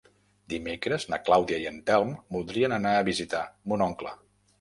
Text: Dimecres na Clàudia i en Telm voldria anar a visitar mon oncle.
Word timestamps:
Dimecres 0.51 1.03
na 1.13 1.19
Clàudia 1.27 1.59
i 1.63 1.67
en 1.71 1.77
Telm 1.89 2.13
voldria 2.37 2.71
anar 2.79 2.95
a 2.95 3.05
visitar 3.11 3.43
mon 3.73 3.85
oncle. 3.89 4.15